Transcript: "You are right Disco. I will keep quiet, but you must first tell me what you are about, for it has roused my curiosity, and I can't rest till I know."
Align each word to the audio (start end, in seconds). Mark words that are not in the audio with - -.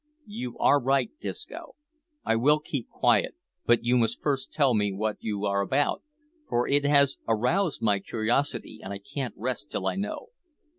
"You 0.33 0.57
are 0.57 0.81
right 0.81 1.11
Disco. 1.19 1.75
I 2.25 2.35
will 2.35 2.59
keep 2.59 2.89
quiet, 2.89 3.35
but 3.67 3.85
you 3.85 3.99
must 3.99 4.19
first 4.19 4.51
tell 4.51 4.73
me 4.73 4.91
what 4.91 5.17
you 5.19 5.45
are 5.45 5.61
about, 5.61 6.01
for 6.49 6.67
it 6.67 6.85
has 6.85 7.19
roused 7.27 7.83
my 7.83 7.99
curiosity, 7.99 8.79
and 8.83 8.91
I 8.93 8.97
can't 8.97 9.35
rest 9.37 9.69
till 9.69 9.85
I 9.85 9.95
know." 9.97 10.29